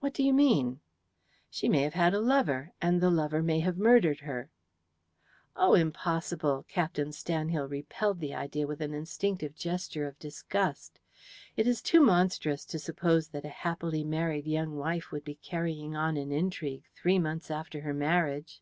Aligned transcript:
"What 0.00 0.12
do 0.12 0.22
you 0.22 0.34
mean?" 0.34 0.80
"She 1.48 1.70
may 1.70 1.80
have 1.80 1.94
had 1.94 2.12
a 2.12 2.20
lover, 2.20 2.72
and 2.82 3.00
the 3.00 3.08
lover 3.08 3.42
may 3.42 3.60
have 3.60 3.78
murdered 3.78 4.20
her." 4.20 4.50
"Oh, 5.56 5.72
impossible!" 5.72 6.66
Captain 6.68 7.12
Stanhill 7.12 7.66
repelled 7.66 8.20
the 8.20 8.34
idea 8.34 8.66
with 8.66 8.82
an 8.82 8.92
instinctive 8.92 9.54
gesture 9.54 10.06
of 10.06 10.18
disgust. 10.18 11.00
"It 11.56 11.66
is 11.66 11.80
too 11.80 12.02
monstrous 12.02 12.66
to 12.66 12.78
suppose 12.78 13.28
that 13.28 13.46
a 13.46 13.60
happily 13.64 14.04
married 14.04 14.46
young 14.46 14.76
wife 14.76 15.10
would 15.12 15.24
be 15.24 15.36
carrying 15.36 15.96
on 15.96 16.18
an 16.18 16.30
intrigue 16.30 16.84
three 16.94 17.18
months 17.18 17.50
after 17.50 17.80
her 17.80 17.94
marriage." 17.94 18.60